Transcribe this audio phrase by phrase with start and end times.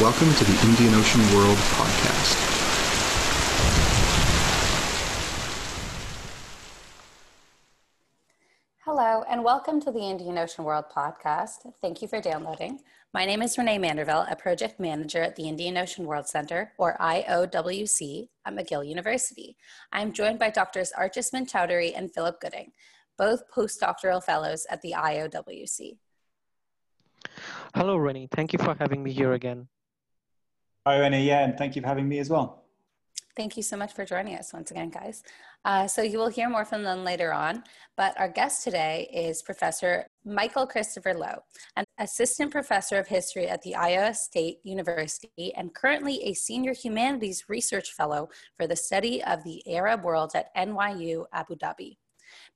[0.00, 2.34] Welcome to the Indian Ocean World podcast.
[8.80, 11.72] Hello, and welcome to the Indian Ocean World podcast.
[11.80, 12.80] Thank you for downloading.
[13.12, 16.96] My name is Renee Manderville, a project manager at the Indian Ocean World Center, or
[17.00, 19.56] IOWC, at McGill University.
[19.92, 20.92] I'm joined by Drs.
[20.98, 22.72] Archisman Chaudhuri and Philip Gooding,
[23.16, 25.98] both postdoctoral fellows at the IOWC.
[27.76, 28.28] Hello, Rennie.
[28.32, 29.68] Thank you for having me here again.
[30.86, 31.26] Hi, Rennie.
[31.26, 32.64] Yeah, and thank you for having me as well.
[33.36, 35.22] Thank you so much for joining us once again, guys.
[35.64, 37.64] Uh, so you will hear more from them later on,
[37.96, 41.38] but our guest today is Professor Michael Christopher Low,
[41.76, 47.44] an assistant professor of history at the Iowa State University and currently a senior humanities
[47.48, 48.28] research fellow
[48.58, 51.96] for the study of the Arab world at NYU Abu Dhabi.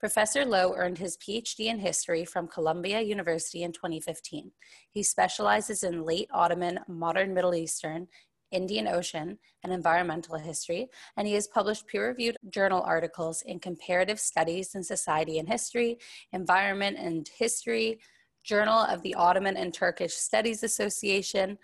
[0.00, 4.52] Professor Low earned his PhD in history from Columbia University in 2015.
[4.92, 8.06] He specializes in late Ottoman, modern Middle Eastern,
[8.52, 14.20] Indian Ocean, and environmental history, and he has published peer reviewed journal articles in comparative
[14.20, 15.98] studies in society and history,
[16.32, 17.98] environment and history,
[18.44, 21.58] Journal of the Ottoman and Turkish Studies Association,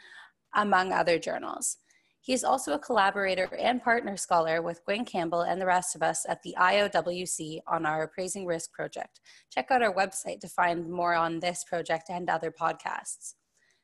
[0.54, 1.78] among other journals.
[2.24, 6.02] He is also a collaborator and partner scholar with Gwyn Campbell and the rest of
[6.02, 9.20] us at the IOWC on our Appraising Risk project.
[9.52, 13.34] Check out our website to find more on this project and other podcasts.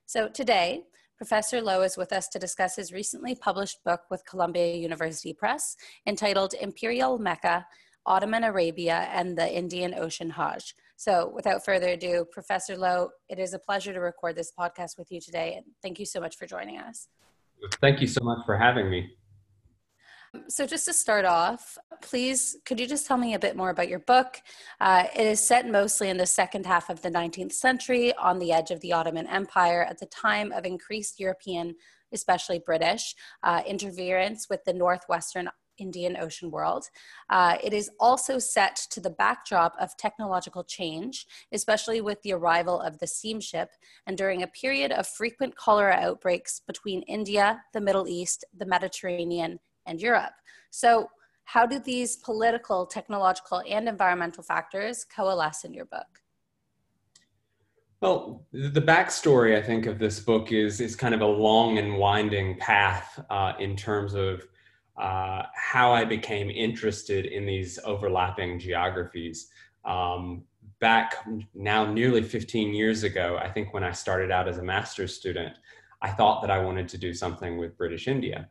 [0.06, 0.84] So today,
[1.18, 5.76] Professor Low is with us to discuss his recently published book with Columbia University Press
[6.06, 7.66] entitled Imperial Mecca,
[8.06, 10.74] Ottoman Arabia and the Indian Ocean Hajj.
[10.96, 15.12] So without further ado, Professor Low, it is a pleasure to record this podcast with
[15.12, 15.56] you today.
[15.58, 17.06] And thank you so much for joining us.
[17.80, 19.10] Thank you so much for having me.
[20.46, 23.88] So, just to start off, please, could you just tell me a bit more about
[23.88, 24.40] your book?
[24.80, 28.52] Uh, it is set mostly in the second half of the 19th century on the
[28.52, 31.74] edge of the Ottoman Empire at the time of increased European,
[32.12, 35.48] especially British, uh, interference with the northwestern
[35.80, 36.84] Indian Ocean world.
[37.28, 42.80] Uh, it is also set to the backdrop of technological change, especially with the arrival
[42.80, 43.70] of the steamship
[44.06, 49.58] and during a period of frequent cholera outbreaks between India, the Middle East, the Mediterranean,
[49.86, 50.34] and Europe.
[50.70, 51.08] So,
[51.44, 56.20] how do these political, technological, and environmental factors coalesce in your book?
[58.00, 61.98] Well, the backstory, I think, of this book is is kind of a long and
[61.98, 64.46] winding path uh, in terms of
[65.00, 69.48] uh, how I became interested in these overlapping geographies.
[69.84, 70.44] Um,
[70.78, 71.14] back
[71.54, 75.56] now, nearly 15 years ago, I think when I started out as a master's student,
[76.02, 78.48] I thought that I wanted to do something with British India.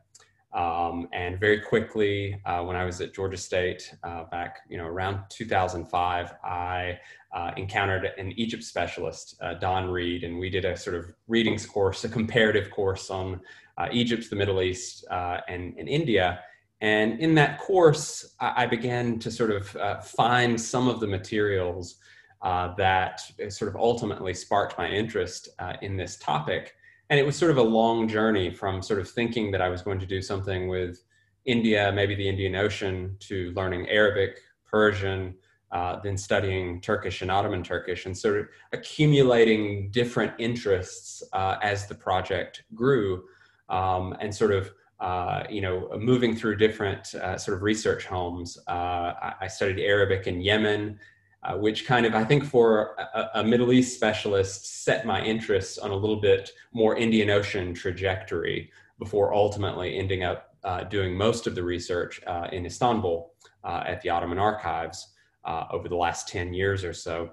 [0.52, 4.86] Um, and very quickly, uh, when I was at Georgia State uh, back, you know,
[4.86, 6.98] around 2005, I
[7.32, 11.66] uh, encountered an Egypt specialist, uh, Don Reid, and we did a sort of readings
[11.66, 13.40] course, a comparative course on
[13.78, 16.40] uh, Egypt, the Middle East, uh, and, and, India.
[16.80, 21.96] And in that course, I, I began to sort of find some of the materials
[22.42, 25.50] that sort of ultimately sparked my interest
[25.80, 26.74] in this topic
[27.10, 29.82] and it was sort of a long journey from sort of thinking that I was
[29.82, 31.02] going to do something with
[31.44, 35.34] India, maybe the Indian Ocean, to learning Arabic, Persian,
[35.72, 41.88] uh, then studying Turkish and Ottoman Turkish, and sort of accumulating different interests uh, as
[41.88, 43.24] the project grew,
[43.68, 48.56] um, and sort of uh, you know moving through different uh, sort of research homes.
[48.68, 50.98] Uh, I, I studied Arabic in Yemen
[51.42, 55.78] uh, which kind of, I think, for a, a, Middle East specialist, set my interests
[55.78, 61.46] on a little bit more Indian Ocean trajectory before ultimately ending up uh, doing most
[61.46, 63.32] of the research uh, in Istanbul
[63.64, 65.14] uh, at the Ottoman Archives
[65.44, 67.30] uh, over the last 10 years or so.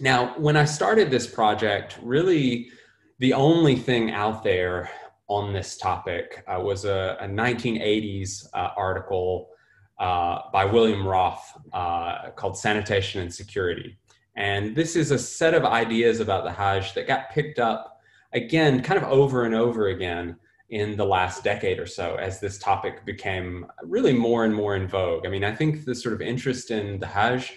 [0.00, 2.70] Now, when I started this project, really
[3.18, 4.90] the only thing out there
[5.28, 9.50] on this topic uh, was a, a 1980s article
[9.98, 13.96] by William Roff uh, called Sanitation and Security.
[14.36, 18.00] And this is a set of ideas about the Hajj that got picked up
[18.32, 20.36] again, kind of over and over again
[20.70, 24.86] in the last decade or so as this topic became really more and more in
[24.86, 25.24] vogue.
[25.24, 27.54] I mean, I think the sort of interest in the Hajj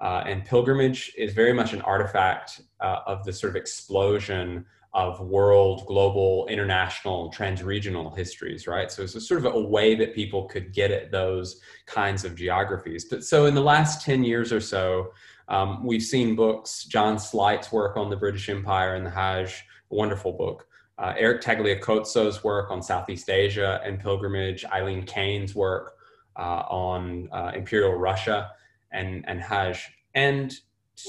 [0.00, 5.20] uh, and pilgrimage is very much an artifact uh, of the sort of explosion of
[5.20, 8.90] world, global, international, transregional histories, right?
[8.90, 12.34] So it's a sort of a way that people could get at those kinds of
[12.34, 13.04] geographies.
[13.04, 15.12] But so in the last 10 years or so,
[15.48, 19.94] um, we've seen books, John Slight's work on the British Empire and the Hajj, a
[19.94, 20.66] wonderful book.
[20.98, 25.94] Uh, Eric Tagliacozzo's work on Southeast Asia and pilgrimage, Eileen Kane's work
[26.36, 28.50] uh, on uh, Imperial Russia
[28.92, 29.88] and, and Hajj.
[30.14, 30.52] And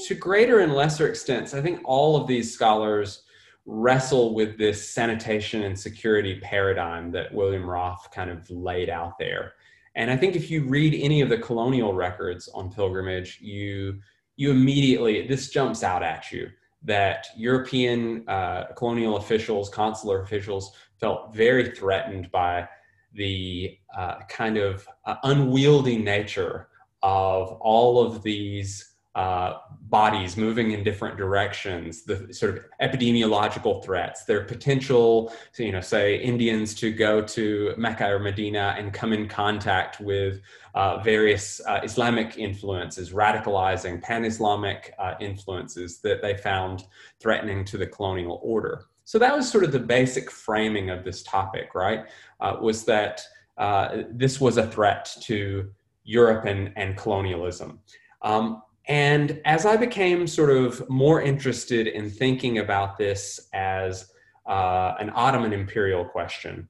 [0.06, 3.22] to greater and lesser extents, I think all of these scholars
[3.64, 9.54] wrestle with this sanitation and security paradigm that William Roff kind of laid out there.
[9.94, 14.00] And I think if you read any of the colonial records on pilgrimage, you
[14.36, 16.48] you immediately this jumps out at you
[16.82, 22.66] that European uh, colonial officials, consular officials, felt very threatened by
[23.14, 26.68] the uh, kind of uh, unwieldy nature
[27.02, 34.24] of all of these uh, bodies moving in different directions, the sort of epidemiological threats,
[34.24, 39.12] their potential, to, you know, say Indians to go to Mecca or Medina and come
[39.12, 40.40] in contact with
[40.74, 46.84] uh, various uh, Islamic influences, radicalizing pan-Islamic uh, influences that they found
[47.20, 48.86] threatening to the colonial order.
[49.04, 52.06] So that was sort of the basic framing of this topic, right?
[52.40, 53.20] Uh, was that
[53.58, 55.70] uh, this was a threat to
[56.04, 57.80] Europe and, and colonialism.
[58.22, 64.12] Um, and as I became sort of more interested in thinking about this as
[64.46, 66.68] uh, an Ottoman imperial question,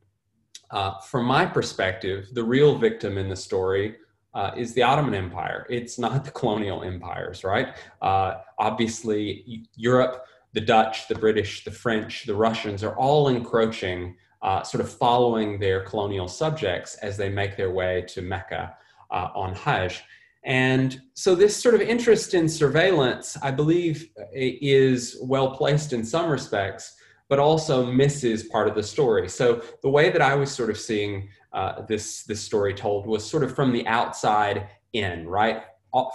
[0.70, 3.96] uh, from my perspective, the real victim in the story
[4.34, 5.66] uh, is the Ottoman Empire.
[5.68, 7.76] It's not the colonial empires, right?
[8.00, 10.24] Uh, obviously, Europe,
[10.54, 15.58] the Dutch, the British, the French, the Russians are all encroaching, uh, sort of following
[15.58, 18.74] their colonial subjects as they make their way to Mecca
[19.10, 20.02] uh, on Hajj.
[20.44, 26.28] And so, this sort of interest in surveillance, I believe, is well placed in some
[26.28, 26.96] respects,
[27.28, 29.28] but also misses part of the story.
[29.28, 33.28] So, the way that I was sort of seeing uh, this this story told was
[33.28, 35.62] sort of from the outside in, right?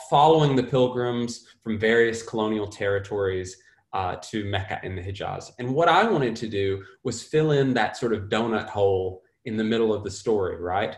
[0.10, 3.56] Following the pilgrims from various colonial territories
[3.94, 5.52] uh, to Mecca in the Hijaz.
[5.60, 9.56] And what I wanted to do was fill in that sort of donut hole in
[9.56, 10.98] the middle of the story, right?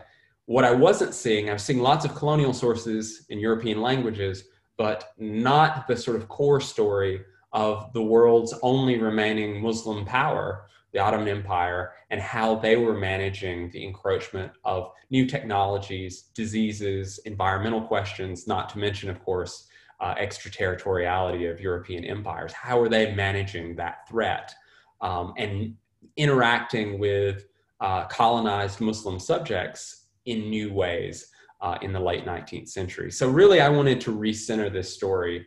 [0.50, 5.12] What I wasn't seeing, I was seeing lots of colonial sources in European languages, but
[5.16, 7.20] not the sort of core story
[7.52, 13.70] of the world's only remaining Muslim power, the Ottoman Empire, and how they were managing
[13.70, 19.68] the encroachment of new technologies, diseases, environmental questions, not to mention, of course,
[20.00, 22.52] uh, extraterritoriality of European empires.
[22.52, 24.52] How are they managing that threat
[25.00, 25.76] um, and
[26.16, 27.44] interacting with
[27.78, 29.99] uh, colonized Muslim subjects
[30.30, 31.26] in new ways
[31.60, 33.10] uh, in the late 19th century.
[33.10, 35.46] So, really, I wanted to recenter this story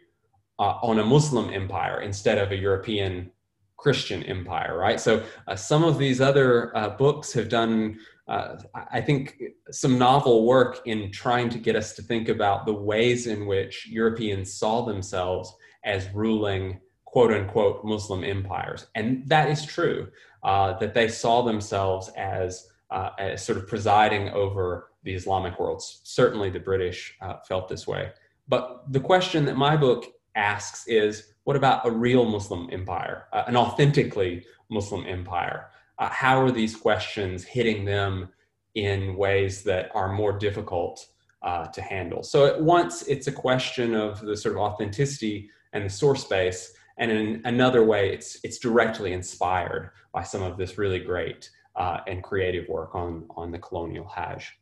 [0.59, 3.31] uh, on a Muslim empire instead of a European
[3.77, 4.99] Christian empire, right?
[4.99, 8.57] So, uh, some of these other uh, books have done, uh,
[8.91, 9.41] I think,
[9.71, 13.87] some novel work in trying to get us to think about the ways in which
[13.89, 15.53] Europeans saw themselves
[15.83, 18.87] as ruling quote unquote Muslim empires.
[18.95, 20.07] And that is true,
[20.43, 25.81] uh, that they saw themselves as uh, as sort of presiding over the Islamic world.
[26.03, 28.11] Certainly the British uh, felt this way.
[28.47, 33.43] But the question that my book asks is what about a real Muslim empire, uh,
[33.47, 35.69] an authentically Muslim empire?
[35.99, 38.29] Uh, how are these questions hitting them
[38.75, 41.05] in ways that are more difficult
[41.41, 42.23] uh, to handle?
[42.23, 46.73] So, at once, it's a question of the sort of authenticity and the source base.
[46.97, 51.99] And in another way, it's, it's directly inspired by some of this really great uh,
[52.07, 54.57] and creative work on, on the colonial Hajj.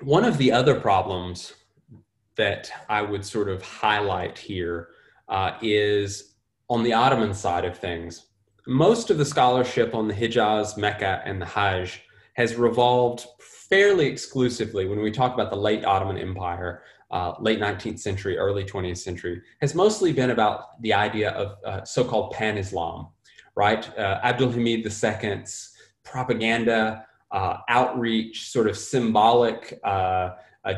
[0.00, 1.54] One of the other problems
[2.36, 4.88] that I would sort of highlight here
[5.28, 6.34] uh, is
[6.68, 8.26] on the Ottoman side of things.
[8.66, 12.02] Most of the scholarship on the Hijaz, Mecca, and the Hajj
[12.34, 17.98] has revolved fairly exclusively when we talk about the late Ottoman Empire, uh, late 19th
[17.98, 22.56] century, early 20th century, has mostly been about the idea of uh, so called pan
[22.56, 23.08] Islam,
[23.54, 23.86] right?
[23.98, 25.71] Uh, Abdul Hamid II's
[26.04, 30.30] propaganda, uh, outreach, sort of symbolic uh,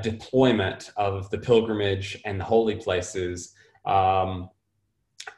[0.02, 3.54] deployment of the pilgrimage and the holy places
[3.84, 4.48] um,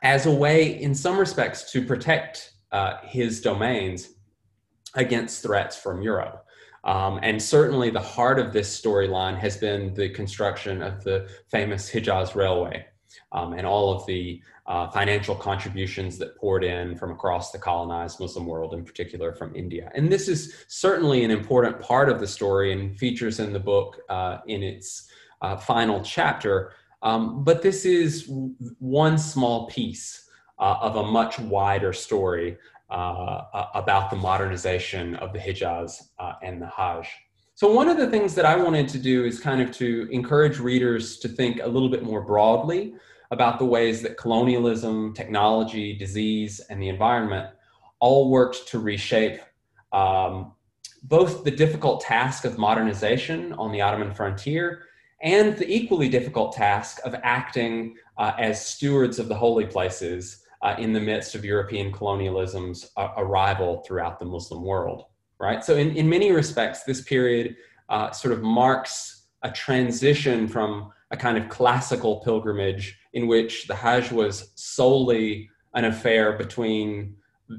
[0.03, 4.11] as a way, in some respects, to protect uh, his domains
[4.95, 6.45] against threats from Europe.
[6.85, 11.91] Um, and certainly, the heart of this storyline has been the construction of the famous
[11.91, 12.87] Hijaz Railway
[13.33, 18.19] um, and all of the uh, financial contributions that poured in from across the colonized
[18.21, 19.91] Muslim world, in particular from India.
[19.95, 24.01] And this is certainly an important part of the story and features in the book
[24.09, 25.09] uh, in its
[25.43, 26.73] uh, final chapter.
[27.03, 28.29] Um, but this is
[28.79, 32.57] one small piece uh, of a much wider story
[32.91, 33.43] uh,
[33.75, 37.07] about the modernization of the Hijaz uh, and the Hajj.
[37.57, 40.59] So, one of the things that I wanted to do is kind of to encourage
[40.59, 42.97] readers to think a little bit more broadly
[43.31, 47.49] about the ways that colonialism, technology, disease, and the environment
[47.99, 49.41] all worked to reshape
[49.95, 50.53] um,
[51.05, 54.83] both the difficult task of modernization on the Ottoman frontier
[55.23, 60.75] and the equally difficult task of acting uh, as stewards of the holy places uh,
[60.79, 65.07] in the midst of European colonialism's uh, arrival throughout the Muslim world,
[65.39, 65.65] right?
[65.65, 67.57] So, in, in many respects, this period
[67.89, 73.75] uh, sort of marks a transition from a kind of classical pilgrimage in which the
[73.75, 77.17] Hajj was solely an affair between,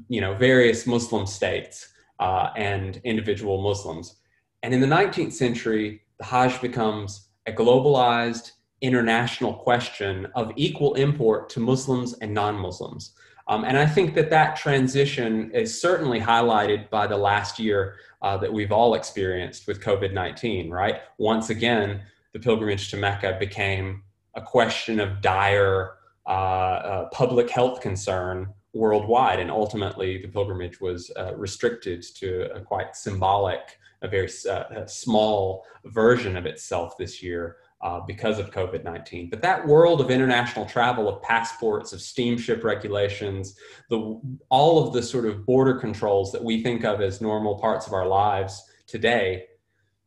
[0.08, 1.88] you know, various Muslim states
[2.20, 4.16] uh, and individual Muslims.
[4.62, 11.48] And in the 19th century, the Hajj becomes a globalized international question of equal import
[11.50, 13.12] to Muslims and non Muslims.
[13.48, 18.36] Um, and I think that that transition is certainly highlighted by the last year uh,
[18.36, 21.00] that we've all experienced with COVID 19, right?
[21.16, 22.02] Once again,
[22.32, 24.02] the pilgrimage to Mecca became
[24.34, 25.94] a question of dire
[26.26, 29.40] uh, uh, public health concern worldwide.
[29.40, 35.64] And ultimately, the pilgrimage was uh, restricted to a quite symbolic, a very uh, small
[35.86, 39.30] version of itself this year uh, because of COVID 19.
[39.30, 43.56] But that world of international travel, of passports, of steamship regulations,
[43.88, 47.86] the, all of the sort of border controls that we think of as normal parts
[47.86, 49.44] of our lives today,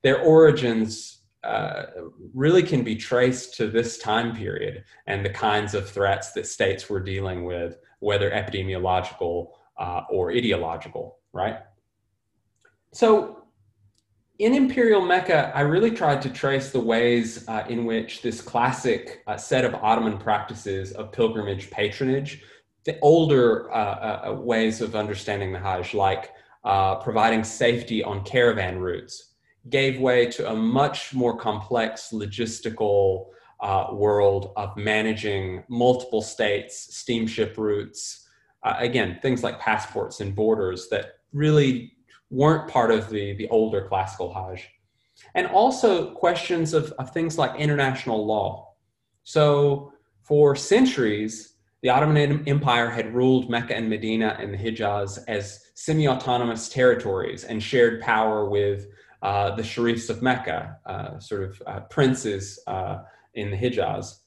[0.01, 1.83] their origins uh,
[2.33, 6.89] really can be traced to this time period and the kinds of threats that states
[6.89, 9.47] were dealing with, whether epidemiological
[9.79, 11.59] uh, or ideological, right?
[12.93, 13.40] So
[14.41, 19.21] in Imperial Mecca, I really tried to trace the ways uh, in which this classic
[19.27, 22.41] uh, set of Ottoman practices of pilgrimage patronage,
[22.83, 26.31] the older uh, uh, uh ways of understanding the Hajj, like
[26.63, 29.35] uh, providing safety on caravan routes,
[29.69, 33.27] gave way to a much more complex logistical
[33.93, 38.27] world of managing multiple states, steamship routes,
[38.63, 41.93] again, things like passports and borders that really
[42.31, 44.67] weren't part of the, the older classical Hajj.
[45.35, 48.73] And also questions of, of things like international law.
[49.23, 55.59] So for centuries, the Ottoman Empire had ruled Mecca and Medina and the Hijaz as
[55.75, 58.87] semi autonomous territories and shared power with
[59.21, 62.99] uh, the Sharifs of Mecca, uh, sort of uh, princes uh,
[63.33, 64.19] in the Hijaz.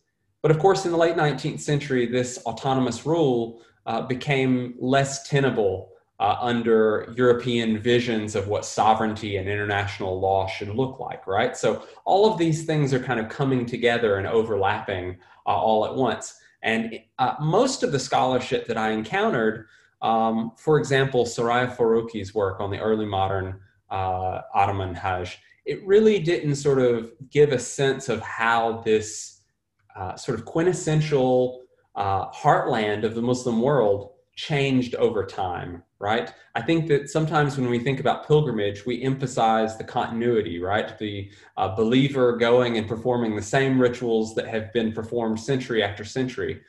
[0.42, 5.93] But of course, in the late 19th century, this autonomous rule uh, became less tenable
[6.20, 11.56] uh, under European visions of what sovereignty and international law should look like, right?
[11.56, 15.94] So all of these things are kind of coming together and overlapping uh, all at
[15.94, 16.34] once.
[16.62, 19.66] And uh, most of the scholarship that I encountered,
[20.02, 26.20] um, for example, Suraiya Faroqhi's work on the early modern uh, Ottoman Hajj, it really
[26.20, 29.40] didn't sort of give a sense of how this
[29.96, 31.62] uh, sort of quintessential
[31.96, 36.32] uh, heartland of the Muslim world changed over time, right?
[36.54, 40.98] I think that sometimes when we think about pilgrimage, we emphasize the continuity, right?
[40.98, 46.04] The uh, believer going and performing the same rituals that have been performed century after
[46.04, 46.60] century.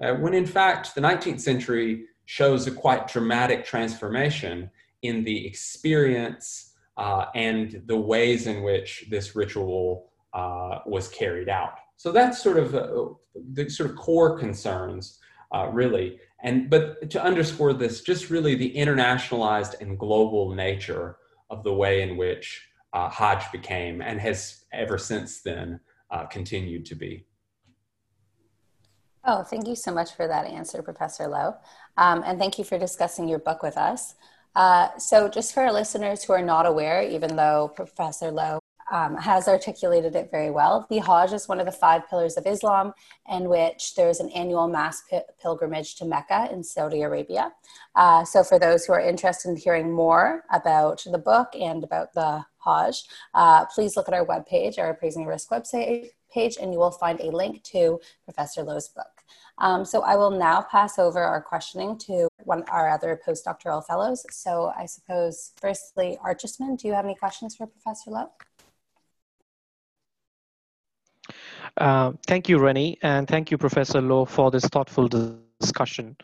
[0.00, 4.70] Uh, when in fact, the 19th century shows a quite dramatic transformation
[5.02, 11.74] in the experience uh, and the ways in which this ritual uh, was carried out.
[11.96, 13.14] So that's sort of uh,
[13.52, 15.18] the sort of core concerns,
[15.54, 16.18] uh, really.
[16.42, 21.16] And but to underscore this, just really the internationalized and global nature
[21.50, 25.80] of the way in which uh, Hajj became and has ever since then
[26.10, 27.26] uh, continued to be.
[29.24, 31.54] Oh, thank you so much for that answer, Professor Low.
[31.96, 34.16] Um, and thank you for discussing your book with us.
[34.56, 38.58] Uh, so, just for our listeners who are not aware, even though Professor Low
[38.92, 40.86] um, has articulated it very well.
[40.90, 42.92] The Hajj is one of the five pillars of Islam,
[43.28, 45.02] in which there's an annual mass
[45.42, 47.52] pilgrimage to Mecca in Saudi Arabia.
[47.96, 52.12] Uh, so, for those who are interested in hearing more about the book and about
[52.12, 56.78] the Hajj, uh, please look at our webpage, our Appraising Risk website page, and you
[56.78, 59.06] will find a link to Professor Low's book.
[59.58, 64.24] Um, so I will now pass over our questioning to one our other postdoctoral fellows.
[64.30, 68.30] So I suppose, firstly, Archisman, do you have any questions for Professor Low?
[71.78, 76.16] Uh, thank you, Rennie, and thank you, Professor Low, for this thoughtful discussion.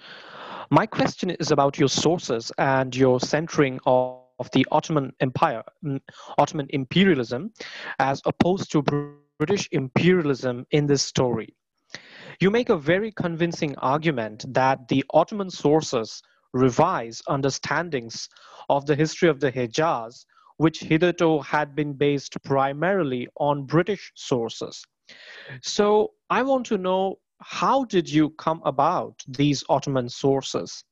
[0.71, 6.01] My question is about your sources and your centering of, of the Ottoman Empire, mm,
[6.37, 7.53] Ottoman imperialism,
[7.99, 8.83] as opposed to
[9.39, 11.55] British imperialism in this story.
[12.41, 18.29] You make a very convincing argument that the Ottoman sources revise understandings
[18.69, 20.27] of the history of the Hejaz,
[20.59, 24.85] which hitherto had been based primarily on British sources.
[25.63, 30.85] So I want to know how did you come about these Ottoman sources?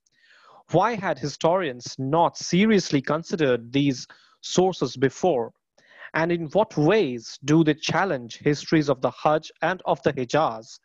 [0.70, 4.06] Why had historians not seriously considered these
[4.40, 5.52] sources before?
[6.14, 10.78] And in what ways do they challenge histories of the Hajj and of the Hijaz,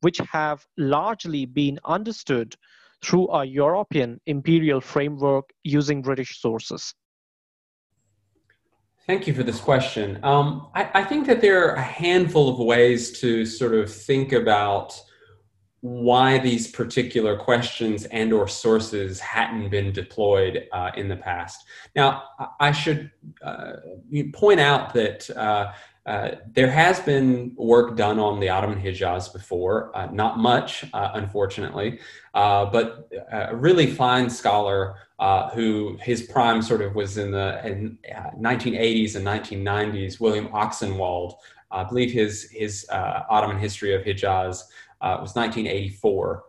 [0.00, 2.54] which have largely been understood
[3.02, 6.94] through a European imperial framework using British sources?
[9.06, 10.18] Thank you for this question.
[10.24, 14.32] Um, I, I, think that there are a handful of ways to sort of think
[14.32, 15.00] about
[15.80, 21.64] why these particular questions and or sources hadn't been deployed uh, in the past.
[21.94, 22.24] Now,
[22.58, 23.74] I should uh,
[24.32, 25.72] point out that uh,
[26.06, 31.10] uh, there has been work done on the Ottoman Hijaz before, uh, not much, uh,
[31.14, 31.98] unfortunately,
[32.32, 37.60] uh, but a really fine scholar uh, who his prime sort of was in the
[37.66, 37.98] in,
[38.38, 41.34] 1980s and 1990s, William Ochsenwald.
[41.72, 44.62] I believe his, his Ottoman history of Hijaz
[45.02, 46.44] was 1984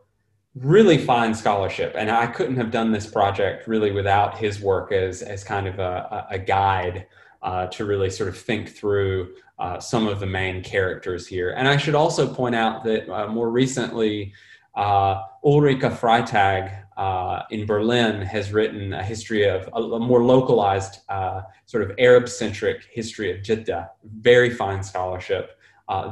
[0.56, 5.22] really fine scholarship and i couldn't have done this project really without his work as,
[5.22, 7.06] as kind of a, a guide
[7.48, 11.52] uh, to really sort of think through uh, some of the main characters here.
[11.52, 14.34] And I should also point out that uh, more recently,
[14.76, 21.00] uh, Ulrike Freitag uh, in Berlin has written a history of a, a more localized,
[21.66, 23.92] sort of Arab centric history of Jeddah.
[24.04, 25.58] Very fine scholarship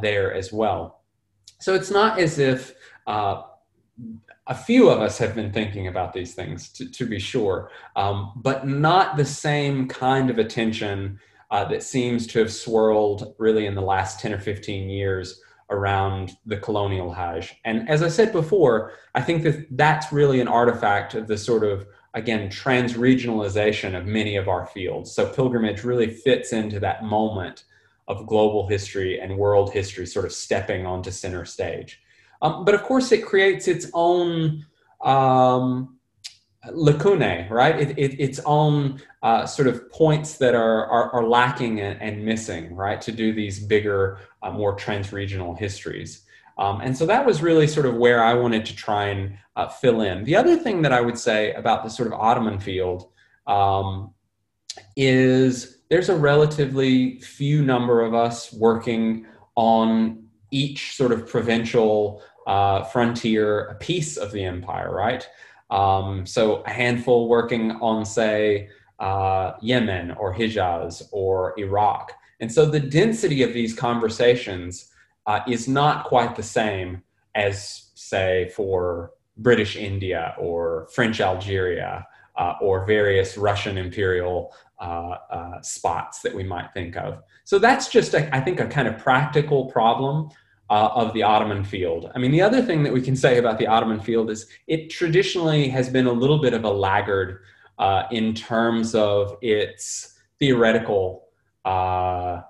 [0.01, 1.01] there as well.
[1.59, 2.75] So it's not as if
[4.47, 8.31] a few of us have been thinking about these things, to, to be sure, um,
[8.35, 11.19] but not the same kind of attention
[11.51, 16.37] uh, that seems to have swirled really in the last 10 or 15 years around
[16.45, 17.59] the colonial Hajj.
[17.65, 21.63] And as I said before, I think that that's really an artifact of the sort
[21.63, 25.11] of, again, trans-regionalization of many of our fields.
[25.11, 27.63] So pilgrimage really fits into that moment
[28.07, 32.01] of global history and world history sort of stepping onto center stage.
[32.41, 34.65] Um, but of course, it creates its own
[35.03, 35.97] um,
[36.71, 37.79] lacunae, right?
[37.79, 42.25] It, it, its own uh, sort of points that are, are, are lacking and, and,
[42.25, 42.99] missing, right?
[43.01, 46.25] To do these bigger, uh, more trans-regional histories.
[46.57, 49.67] Um, and so that was really sort of where I wanted to try and uh,
[49.67, 50.23] fill in.
[50.23, 53.09] The other thing that I would say about the sort of Ottoman field
[53.45, 54.13] um,
[54.95, 60.24] is there's a relatively few number of us working on
[60.61, 65.23] each sort of provincial uh, frontier piece of the empire, right?
[65.69, 72.11] Um, so a handful working on, say, uh, Yemen or Hijaz or Iraq.
[72.41, 74.91] And so the density of these conversations
[75.25, 76.89] uh, is not quite the same
[77.33, 77.55] as,
[77.95, 82.07] say, for British India or French Algeria
[82.41, 87.23] uh, or various Russian imperial uh, uh, spots that we might think of.
[87.43, 90.29] So that's just, a, I think, a kind of practical problem
[90.69, 92.11] uh, of the Ottoman field.
[92.15, 94.89] I mean, the other thing that we can say about the Ottoman field is it
[94.89, 97.41] traditionally has been a little bit of a laggard
[97.77, 101.27] uh, in terms of its theoretical
[101.65, 102.41] uh,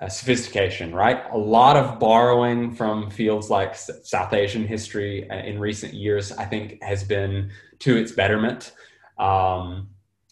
[0.00, 1.22] uh sophistication, right?
[1.32, 6.44] A lot of borrowing from fields like South Asian history uh, in recent years, I
[6.44, 8.72] think, has been to its betterment.
[9.18, 9.88] Um,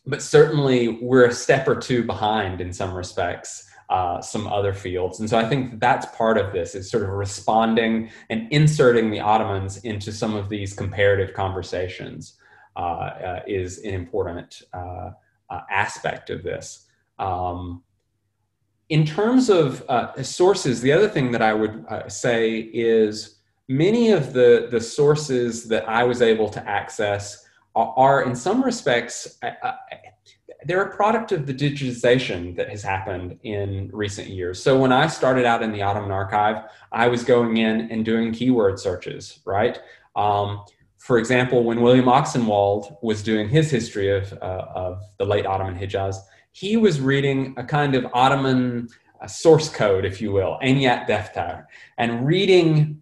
[0.07, 5.19] but certainly, we're a step or two behind in some respects uh, some other fields.
[5.19, 9.21] And so I think that's part of this is sort of responding and inserting the
[9.21, 12.39] Ottomans into some of these comparative conversations
[12.77, 15.11] uh, uh, is an important uh,
[15.51, 16.87] uh, aspect of this.
[17.19, 17.83] Um,
[18.89, 24.33] in terms of uh, sources, the other thing that I would say is many of
[24.33, 29.39] the, the sources that I was able to access are, are in some respects,
[30.67, 34.63] they're a product of the digitization that has happened in recent years.
[34.63, 38.33] So when I started out in the Ottoman Archive, I was going in and doing
[38.33, 39.79] keyword searches, right?
[40.17, 40.65] Um,
[40.99, 45.79] for example, when William Ochsenwald was doing his history of, uh, of the late Ottoman
[45.79, 46.17] Hijaz,
[46.53, 48.89] he was reading a kind of Ottoman
[49.21, 51.65] uh, source code, if you will, Ayniyat Defter,
[51.97, 53.01] and reading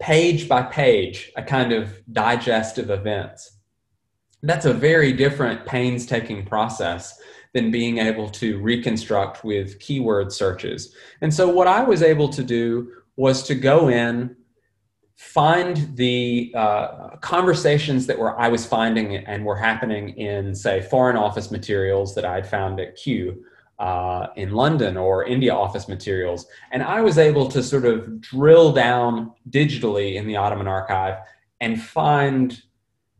[0.00, 3.58] page by page a kind of digest of events
[4.42, 7.18] that's a very different painstaking process
[7.54, 10.94] than being able to reconstruct with keyword searches.
[11.20, 14.34] And so what I was able to do was to go in,
[15.16, 21.16] find the uh, conversations that were I was finding and were happening in, say, Foreign
[21.16, 23.44] Office materials that I'd found at Kew.
[23.78, 26.46] Uh, in London or India office materials.
[26.70, 31.16] And I was able to sort of drill down digitally in the Ottoman archive
[31.60, 32.62] and find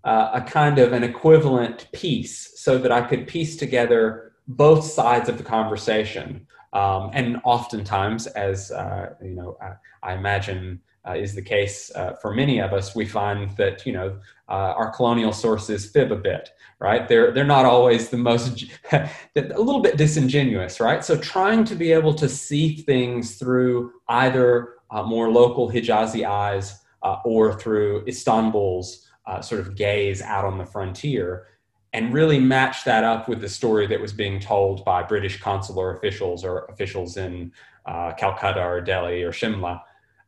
[0.05, 5.29] uh, a kind of an equivalent piece so that I could piece together both sides
[5.29, 6.47] of the conversation.
[6.73, 12.15] Um, and oftentimes, as uh, you know, I, I imagine uh, is the case uh,
[12.15, 16.17] for many of us, we find that you know uh, our colonial sources fib a
[16.17, 17.09] bit, right?
[17.09, 21.05] They're they're not always the most a little bit disingenuous, right?
[21.05, 26.79] So trying to be able to see things through either uh, more local Hijazi eyes
[27.25, 31.47] or through Istanbul's uh, sort of gaze out on the frontier
[31.93, 35.95] and really match that up with the story that was being told by British consular
[35.95, 37.53] officials or officials in
[37.87, 39.81] uh, Calcutta or Delhi or Shimla.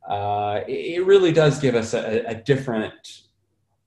[0.08, 3.22] Uh, it really does give us a, a, different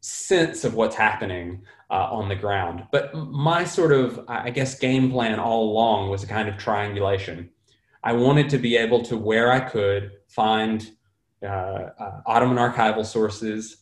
[0.01, 2.87] sense of what's happening uh, on the ground.
[2.91, 7.51] But my sort of, I guess, game plan all along was a kind of triangulation.
[8.03, 10.89] I wanted to be able to, where I could, find
[11.43, 13.77] uh, uh, Ottoman archival sources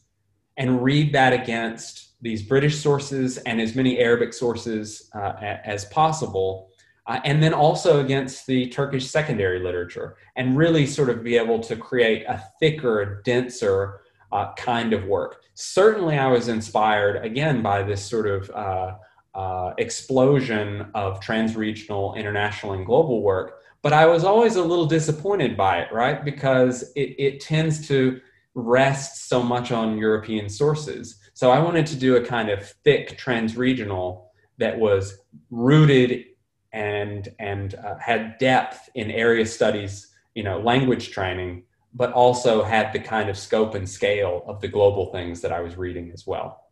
[0.58, 6.70] and read that against these British sources and as many Arabic sources uh, as possible,
[7.08, 11.60] uh, and then also against the Turkish secondary literature, and really sort of be able
[11.60, 15.44] to create a thicker, denser uh, kind of work.
[15.54, 18.96] Certainly, I was inspired again by this sort of uh,
[19.36, 23.62] uh, explosion of transregional, international, and global work.
[23.82, 26.26] But I was always a little disappointed by it, right?
[26.26, 28.20] Because it, it tends to
[28.56, 31.20] rest so much on European sources.
[31.34, 34.24] So I wanted to do a kind of thick transregional
[34.58, 35.20] that was
[35.52, 36.26] rooted
[36.72, 41.64] and and uh, had depth in area studies, you know, language training,
[41.94, 45.60] but also had the kind of scope and scale of the global things that I
[45.60, 46.66] was reading as well.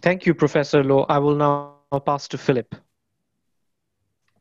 [0.00, 1.04] Thank you, Professor Low.
[1.08, 2.74] I will now pass to Philip.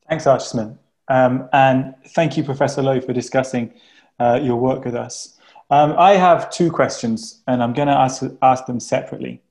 [0.09, 0.77] Thanks, Archman.
[1.07, 3.73] Um, and thank you, Professor Low, for discussing
[4.21, 5.37] uh, your work with us.
[5.71, 9.41] Um, I have two questions, and I'm going to ask, ask them separately.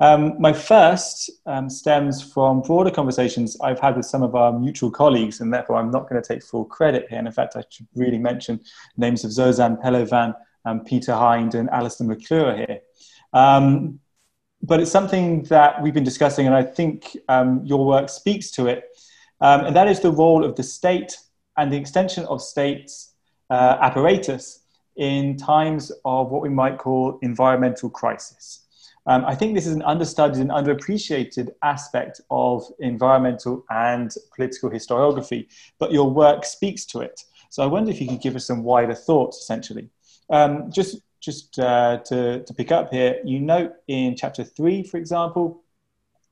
[0.00, 4.90] Um, my first um, stems from broader conversations I've had with some of our mutual
[4.90, 7.18] colleagues, and therefore I'm not going to take full credit here.
[7.18, 8.60] And in fact, I should really mention
[8.96, 10.34] names of Zozan Pehlivan,
[10.64, 12.80] and Peter Hynd, and Alistair McClure here.
[13.32, 14.00] Um,
[14.62, 18.66] but it's something that we've been discussing, and I think um, your work speaks to
[18.66, 18.84] it,
[19.40, 21.16] um, and that is the role of the state
[21.56, 23.12] and the extension of states
[23.50, 24.60] uh, apparatus
[24.96, 28.62] in times of what we might call environmental crisis.
[29.06, 35.46] Um, I think this is an understudied and underappreciated aspect of environmental and political historiography,
[35.78, 37.22] but your work speaks to it.
[37.50, 39.88] So I wonder if you could give us some wider thoughts, essentially.
[40.28, 44.96] Um, just just uh, to, to pick up here, you note in chapter three, for
[44.96, 45.62] example,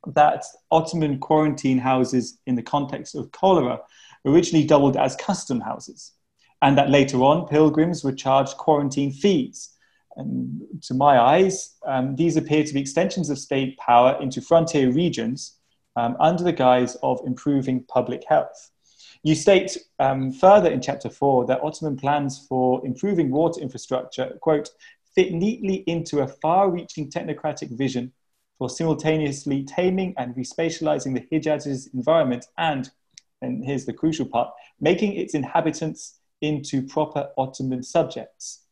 [0.06, 3.80] that Ottoman quarantine houses in the context of cholera
[4.24, 6.12] originally doubled as custom houses
[6.64, 9.68] and that later on pilgrims were charged quarantine fees.
[10.16, 14.90] And to my eyes, um, these appear to be extensions of state power into frontier
[14.90, 15.58] regions
[15.96, 18.70] um, under the guise of improving public health.
[19.22, 24.70] You state um, further in chapter four that Ottoman plans for improving water infrastructure, quote,
[25.14, 28.10] fit neatly into a far reaching technocratic vision
[28.56, 32.90] for simultaneously taming and respatializing the Hijaz's environment and,
[33.42, 34.48] and here's the crucial part,
[34.80, 38.64] making its inhabitants into proper Ottoman subjects.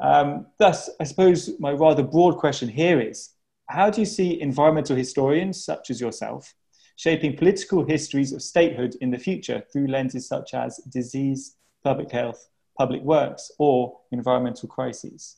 [0.00, 3.30] Um, thus, I suppose my rather broad question here is
[3.66, 6.54] how do you see environmental historians such as yourself
[6.96, 12.48] shaping political histories of statehood in the future through lenses such as disease, public health,
[12.78, 15.36] public works, or environmental crises?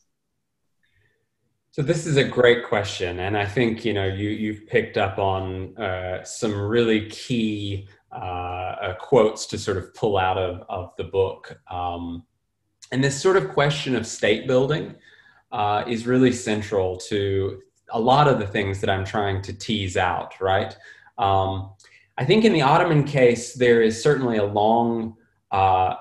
[1.70, 5.18] So this is a great question, and I think you know you you've picked up
[5.18, 10.92] on uh, some really key uh, uh, quotes to sort of pull out of, of
[10.96, 11.59] the book.
[11.70, 12.24] Um,
[12.92, 14.94] and this sort of question of state building
[15.50, 19.96] uh, is really central to a lot of the things that I'm trying to tease
[19.96, 20.77] out, right?
[21.18, 21.72] Um,
[22.16, 25.16] I think in the Ottoman case, there is certainly a long,
[25.50, 25.94] uh,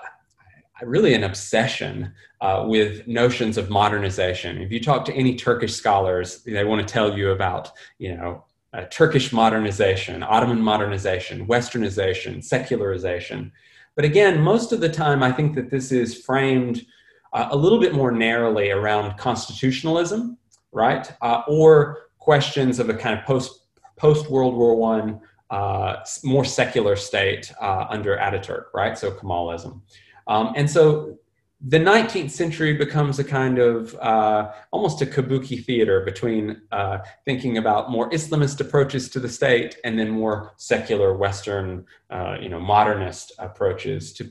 [0.83, 4.59] really an obsession uh, with notions of modernization.
[4.59, 8.43] If you talk to any Turkish scholars, they want to tell you about, you know,
[8.73, 13.51] uh, Turkish modernization, Ottoman modernization, Westernization, secularization.
[13.95, 16.85] But again, most of the time, I think that this is framed
[17.33, 20.37] uh, a little bit more narrowly around constitutionalism,
[20.71, 21.11] right?
[21.21, 23.59] Uh, or questions of a kind of post
[23.97, 25.19] post World War One,
[25.51, 28.97] uh, more secular state uh, under Ataturk, right?
[28.97, 29.81] So Kemalism.
[30.27, 31.17] Um, and so
[31.65, 37.57] the 19th century becomes a kind of uh, almost a kabuki theater between uh, thinking
[37.57, 42.59] about more Islamist approaches to the state and then more secular Western, uh, you know,
[42.59, 44.29] modernist approaches to,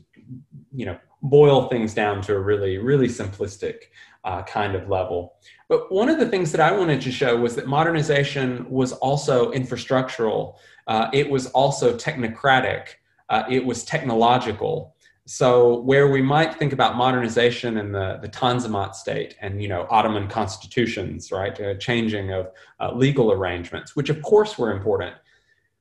[0.75, 3.85] you know, boil things down to a really, really simplistic
[4.25, 5.37] uh, kind of level.
[5.71, 9.53] But one of the things that I wanted to show was that modernization was also
[9.53, 10.57] infrastructural.
[10.87, 12.89] Uh, it was also technocratic.
[13.31, 14.95] Uh, it was technological.
[15.27, 19.87] So where we might think about modernization in the, the Tanzimat state and, you know,
[19.89, 25.15] Ottoman constitutions, right, uh, changing of uh, legal arrangements, which of course were important.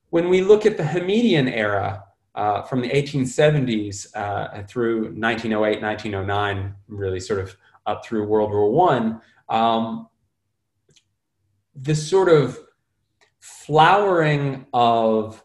[0.09, 2.03] When we look at the Hamidian era
[2.35, 7.55] uh, from the 1870s uh, through 1908, 1909, really sort of
[7.87, 10.07] up through World War One, um,
[11.73, 12.59] this sort of
[13.39, 15.43] flowering of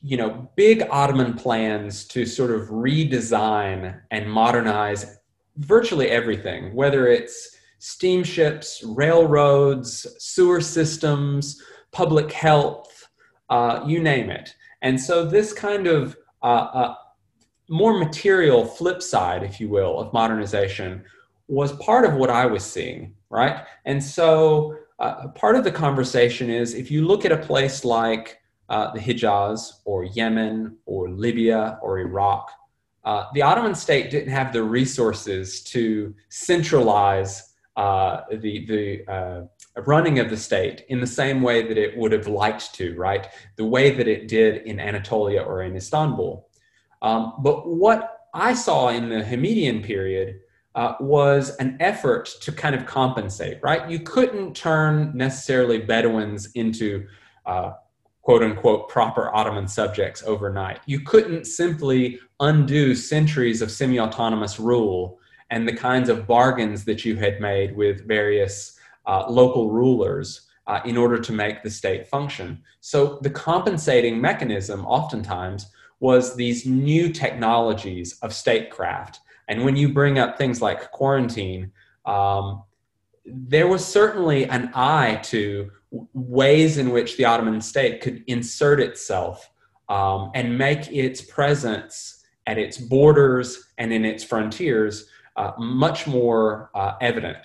[0.00, 5.18] you know big ottoman plans to sort of redesign and modernize
[5.56, 12.98] virtually everything whether it's steamships railroads sewer systems public health
[13.50, 14.54] uh, you name it.
[14.82, 16.94] And so this kind of uh, uh,
[17.68, 21.04] more material flip side if you will of modernization
[21.48, 23.66] was part of what i was seeing right?
[23.84, 28.38] And so uh, part of the conversation is if you look at a place like
[28.68, 32.50] uh, the Hijaz or Yemen or Libya or Iraq,
[33.04, 39.42] uh, the Ottoman state didn't have the resources to centralize uh, the, the uh,
[39.86, 43.28] running of the state in the same way that it would have liked to, right?
[43.56, 46.48] The way that it did in Anatolia or in Istanbul.
[47.00, 50.40] Um, but what I saw in the Hamidian period
[50.74, 53.88] uh, was an effort to kind of compensate, right?
[53.88, 57.06] You couldn't turn necessarily Bedouins into
[57.46, 57.72] uh,
[58.28, 60.80] quote unquote proper Ottoman subjects overnight.
[60.84, 67.06] You couldn't simply undo centuries of semi autonomous rule and the kinds of bargains that
[67.06, 72.06] you had made with various uh, local rulers uh, in order to make the state
[72.06, 72.62] function.
[72.80, 80.18] So the compensating mechanism oftentimes was these new technologies of statecraft and when you bring
[80.18, 81.72] up things like quarantine,
[82.04, 82.62] um,
[83.32, 85.70] there was certainly an eye to
[86.12, 89.50] ways in which the Ottoman state could insert itself
[89.88, 96.70] um, and make its presence at its borders and in its frontiers uh, much more
[96.74, 97.38] uh, evident.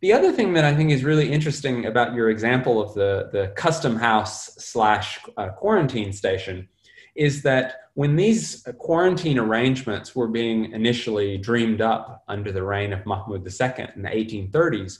[0.00, 3.52] The other thing that I think is really interesting about your example of the, the
[3.56, 6.68] custom house slash uh, quarantine station
[7.14, 13.04] is that when these quarantine arrangements were being initially dreamed up under the reign of
[13.04, 14.98] Mahmud II in the 1830s,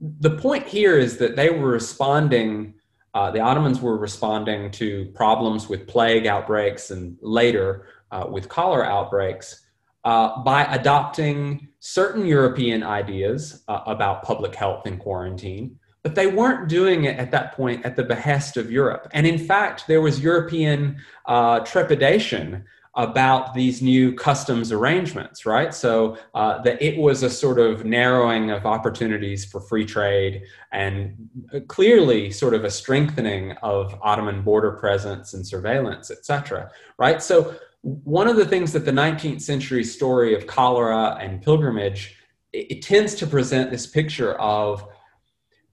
[0.00, 2.74] the point here is that they were responding,
[3.14, 8.86] uh, the Ottomans were responding to problems with plague outbreaks and later uh, with cholera
[8.86, 9.66] outbreaks
[10.04, 16.68] uh, by adopting certain European ideas uh, about public health and quarantine but they weren't
[16.68, 19.08] doing it at that point at the behest of Europe.
[19.12, 25.72] And in fact, there was European uh, trepidation about these new customs arrangements, right?
[25.72, 31.28] So uh, that it was a sort of narrowing of opportunities for free trade and
[31.68, 37.22] clearly sort of a strengthening of Ottoman border presence and surveillance, et cetera, right?
[37.22, 42.16] So one of the things that the 19th century story of cholera and pilgrimage,
[42.52, 44.84] it, it tends to present this picture of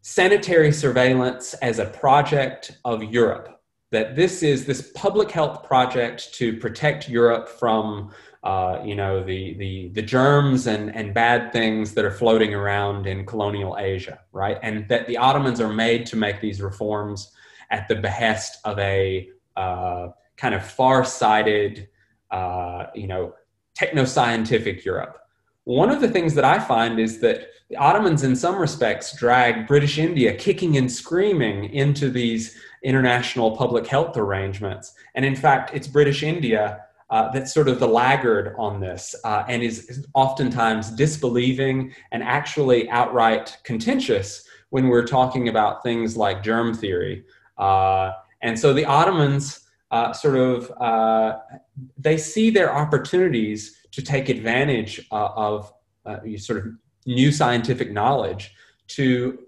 [0.01, 3.56] sanitary surveillance as a project of Europe.
[3.91, 8.11] That this is this public health project to protect Europe from,
[8.43, 13.07] uh, you know, the, the, the germs and, and bad things that are floating around
[13.07, 14.57] in colonial Asia, right?
[14.61, 17.31] And that the Ottomans are made to make these reforms
[17.71, 21.87] at the behest of a uh, kind of far-sighted,
[22.31, 23.33] uh, you know,
[23.75, 25.17] techno-scientific Europe.
[25.63, 29.67] One of the things that I find is that the Ottomans, in some respects, dragged
[29.67, 34.93] British India kicking and screaming into these international public health arrangements.
[35.13, 39.43] And in fact, it's British India uh, that's sort of the laggard on this uh,
[39.49, 46.73] and is, oftentimes disbelieving and actually outright contentious when we're talking about things like germ
[46.73, 47.25] theory.
[47.57, 51.39] Uh, and so the Ottomans uh, sort of uh,
[51.97, 55.73] they see their opportunities to take advantage uh, of
[56.37, 56.73] sort of
[57.05, 58.53] new scientific knowledge
[58.87, 59.39] to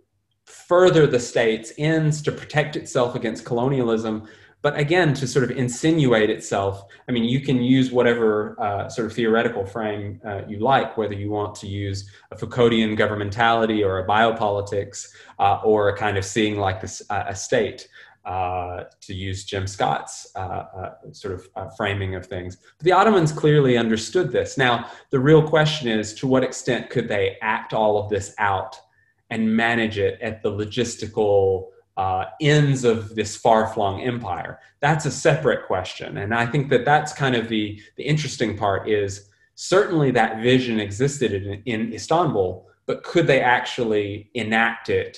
[0.49, 4.27] further the state's ends to protect itself against colonialism
[4.61, 9.05] but again to sort of insinuate itself i mean you can use whatever uh, sort
[9.05, 13.99] of theoretical frame uh, you like whether you want to use a foucauldian governmentality or
[13.99, 15.07] a biopolitics
[15.37, 17.87] uh, or a kind of seeing like this uh, a state
[18.25, 22.57] uh, to use Jim Scott's uh, sort of framing of things.
[22.77, 24.57] But the Ottomans clearly understood this.
[24.57, 28.79] Now, the real question is to what extent could they act all of this out
[29.29, 34.59] and manage it at the logistical uh, ends of this far flung empire?
[34.79, 36.17] That's a separate question.
[36.17, 40.79] And I think that that's kind of the, the interesting part is certainly that vision
[40.79, 45.17] existed in, in Istanbul, but could they actually enact it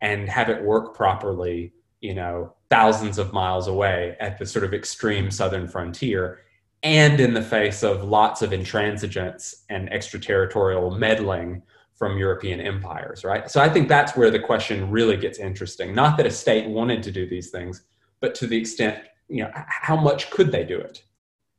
[0.00, 1.72] and have it work properly?
[2.04, 6.40] you know, thousands of miles away at the sort of extreme southern frontier
[6.82, 11.62] and in the face of lots of intransigence and extraterritorial meddling
[11.94, 13.50] from European empires, right?
[13.50, 15.94] So I think that's where the question really gets interesting.
[15.94, 17.82] Not that a state wanted to do these things,
[18.20, 21.02] but to the extent, you know, how much could they do it?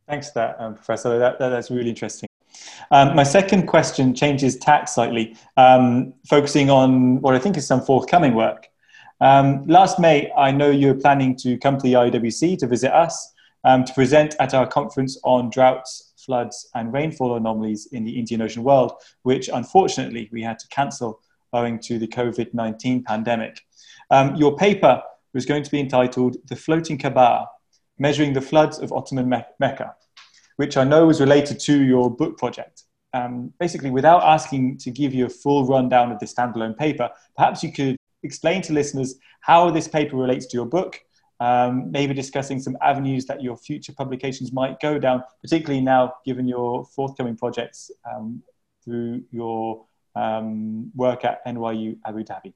[0.08, 1.18] Thanks for that, um, Professor.
[1.18, 2.28] That, that, that's really interesting.
[2.92, 7.82] Um, my second question changes tack slightly, um, focusing on what I think is some
[7.82, 8.68] forthcoming work
[9.22, 12.94] Um, last May, I know you were planning to come to the IWC to visit
[12.94, 18.18] us um, to present at our conference on droughts, floods, and rainfall anomalies in the
[18.18, 21.22] Indian Ocean world, which unfortunately we had to cancel
[21.54, 23.62] owing to the COVID 19 pandemic.
[24.12, 25.02] Um, your paper
[25.34, 27.48] was going to be entitled The Floating Kaaba
[27.98, 29.96] Measuring the Floods of Ottoman Me- Mecca,
[30.58, 32.84] which I know was related to your book project.
[33.14, 37.64] Um, basically, without asking to give you a full rundown of the standalone paper, perhaps
[37.64, 41.00] you could explain to listeners how this paper relates to your book,
[41.40, 46.48] um, maybe discussing some avenues that your future publications might go down, particularly now given
[46.48, 48.42] your forthcoming projects um,
[48.84, 52.54] through your um, work at NYU Abu Dhabi.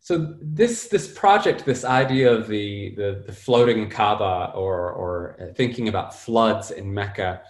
[0.00, 5.88] So this this project, this idea of the the, the floating Kaaba or or thinking
[5.88, 7.42] about floods in Mecca,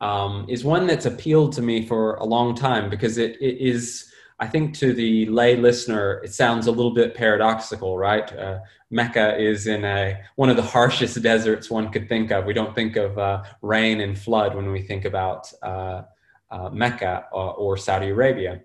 [0.00, 4.11] um, is one that's appealed to me for a long time because it, it is.
[4.42, 8.28] I think to the lay listener, it sounds a little bit paradoxical, right?
[8.36, 8.58] Uh,
[8.90, 12.44] Mecca is in a one of the harshest deserts one could think of.
[12.44, 16.02] We don't think of uh, rain and flood when we think about uh,
[16.50, 18.62] uh Mecca or, or, Saudi Arabia.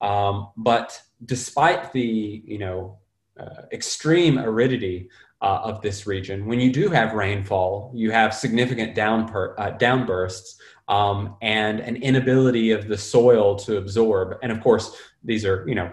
[0.00, 2.98] Um, but despite the you know
[3.38, 8.98] uh, extreme aridity uh, of this region, when you do have rainfall, you have significant
[8.98, 10.56] uh, downbursts
[10.90, 14.36] um, and an inability of the soil to absorb.
[14.42, 15.92] And of course, these are you know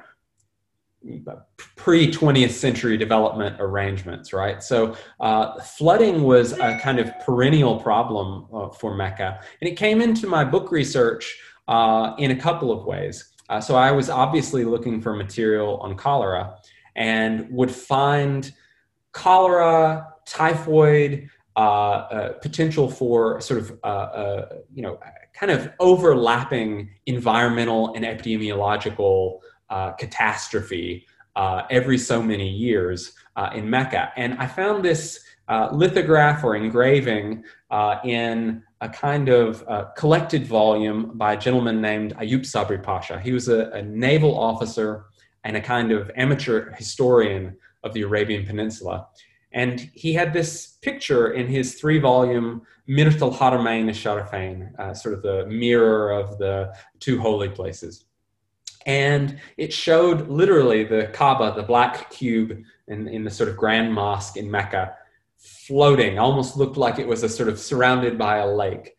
[1.76, 4.62] pre 20th century development arrangements, right?
[4.62, 10.02] So uh, flooding was a kind of perennial problem uh, for Mecca, and it came
[10.02, 11.38] into my book research
[11.68, 13.34] uh, in a couple of ways.
[13.50, 16.58] Uh, so I was obviously looking for material on cholera
[16.96, 18.52] and would find
[19.13, 23.70] cholera, typhoid, uh, uh, potential for sort of,
[24.74, 25.00] you know,
[25.39, 31.06] kind of overlapping environmental and epidemiological uh, catastrophe
[31.69, 33.13] every so many years
[33.54, 34.12] in Mecca.
[34.17, 35.23] And I found this
[35.71, 37.43] lithograph or engraving
[38.04, 43.19] in a kind of uh, collected volume by a gentleman named Ayub Sabri Pasha.
[43.19, 45.06] He was a, a, naval officer
[45.43, 49.08] and a kind of amateur historian of the Arabian Peninsula.
[49.52, 53.90] And he had this picture in his three volume Mirt al Haramain
[54.80, 58.06] al uh, sort of the mirror of the two holy places.
[58.86, 63.94] And it showed literally the Kaaba, the black cube in, in the sort of grand
[63.94, 64.96] mosque in Mecca,
[65.38, 68.96] floating, almost looked like it was a sort of surrounded by a lake.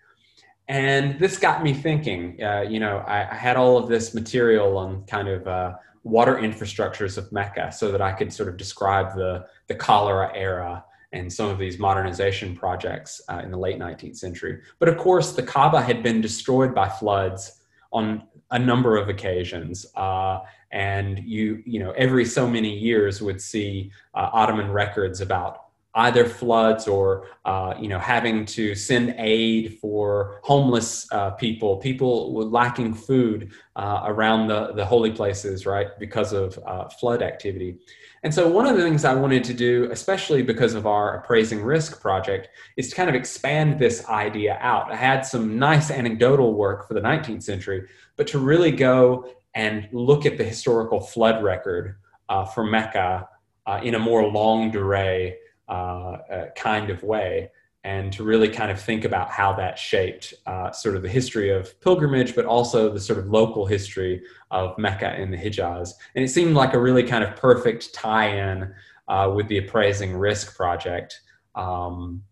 [0.69, 2.43] And this got me thinking.
[2.43, 6.37] Uh, you know, I, I, had all of this material on kind of uh, water
[6.37, 11.33] infrastructures of Mecca, so that I could sort of describe the the cholera era and
[11.33, 14.61] some of these modernization projects uh, in the late 19th century.
[14.79, 19.87] But of course, the Kaaba had been destroyed by floods on a number of occasions.
[19.97, 25.68] Uh, and you, you know, every so many years would see uh, Ottoman records about
[25.95, 32.49] either floods or uh, you know having to send aid for homeless uh, people, people
[32.51, 37.79] lacking food uh, around the, the holy places, right, because of uh, flood activity.
[38.25, 41.63] And so one of the things I wanted to do, especially because of our appraising
[41.63, 44.91] risk project, is to kind of expand this idea out.
[44.91, 49.89] I had some nice anecdotal work for the 19th century, but to really go and
[49.93, 51.97] look at the historical flood record
[52.29, 53.29] uh, for Mecca
[53.67, 55.35] uh, in a more longue durée
[55.69, 57.51] kind of way
[57.85, 61.51] and to really kind of think about how that shaped uh, sort of the history
[61.51, 65.93] of pilgrimage, but also the sort of local history of Mecca and the Hijaz.
[66.15, 68.75] And it seemed like a really kind of perfect tie-in
[69.07, 71.21] uh, with the appraising risk project.
[71.55, 72.23] Um,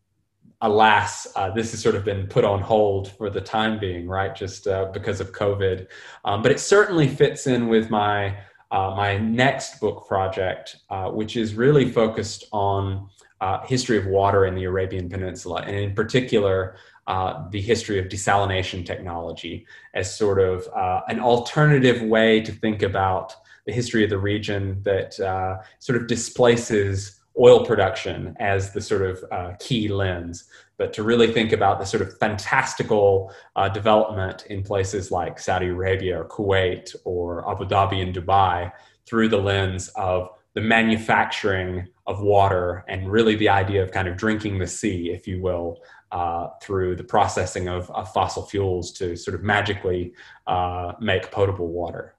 [0.61, 4.35] alas, uh, this has sort of been put on hold for the time being, right?
[4.35, 5.87] Just uh, because of COVID.
[6.25, 8.37] Um, but it certainly fits in with my
[8.73, 10.77] uh, my next book project,
[11.13, 13.09] which is really focused on
[13.41, 16.77] uh, history of water in the Arabian Peninsula, and in particular,
[17.07, 22.83] uh, the history of desalination technology as sort of uh, an alternative way to think
[22.83, 23.35] about
[23.67, 29.03] the history of the region that uh, sort of displaces oil production as the sort
[29.03, 30.45] of uh, key lens,
[30.79, 35.67] but to really think about the sort of fantastical uh, development in places like Saudi
[35.67, 38.73] Arabia or Kuwait or Abu Dhabi and Dubai
[39.05, 44.17] through the lens of the manufacturing of water and really the idea of kind of
[44.17, 45.83] drinking the sea, if you will,
[46.13, 50.15] uh, through the processing of, of, fossil fuels to sort of magically
[50.47, 52.15] uh, make potable water.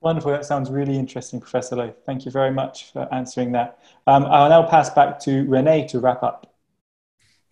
[0.00, 0.30] Wonderful.
[0.30, 1.94] That sounds really interesting, Professor Low.
[2.06, 3.80] Thank you very much for answering that.
[4.06, 6.54] Um, I'll now pass back to Renee to wrap up.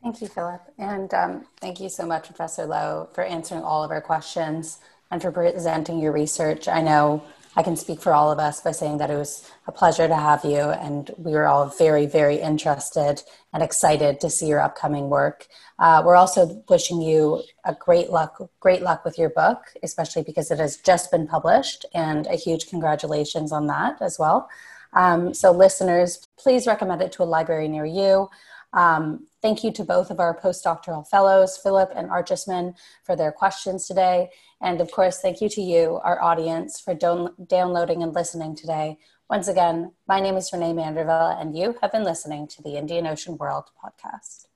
[0.05, 0.63] Thank you, Philip.
[0.79, 4.79] And um, thank you so much, Professor Low, for answering all of our questions
[5.11, 6.69] and for presenting your research.
[6.69, 7.25] I know
[7.59, 10.15] I can speak for all of us by saying that it was a pleasure to
[10.15, 13.21] have you, and we were all very, very interested
[13.53, 15.49] and excited to see your upcoming work.
[15.81, 20.53] Uh, we're also wishing you a great luck, great luck with your book, especially because
[20.53, 24.49] it has just been published, and a huge congratulations on that as well.
[24.93, 28.31] Um, so, listeners, please recommend it to a library near you.
[28.73, 32.74] Um, thank you to both of our postdoctoral fellows, Philip and Archisman,
[33.05, 34.30] for their questions today.
[34.61, 38.99] And of course, thank you to you, our audience, for don- downloading and listening today.
[39.30, 43.07] Once again, my name is Renee Manderville, and you have been listening to the Indian
[43.07, 44.47] Ocean World podcast.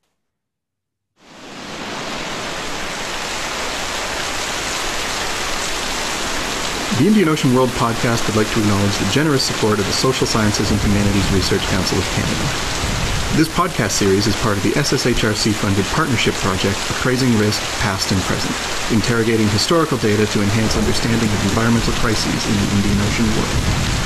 [6.99, 10.27] The Indian Ocean World podcast would like to acknowledge the generous support of the Social
[10.27, 12.92] Sciences and Humanities Research Council of Canada.
[13.35, 18.55] This podcast series is part of the SSHRC-funded partnership project Appraising Risk, Past and Present,
[18.93, 24.02] interrogating historical data to enhance understanding of environmental crises in the Indian Ocean world.